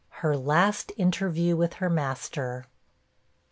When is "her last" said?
0.25-0.91